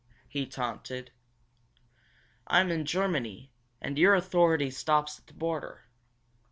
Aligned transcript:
he 0.27 0.47
taunted. 0.47 1.11
"I'm 2.47 2.71
in 2.71 2.85
Germany, 2.85 3.51
and 3.79 3.99
your 3.99 4.15
authority 4.15 4.71
stops 4.71 5.19
at 5.19 5.27
the 5.27 5.33
border! 5.35 5.83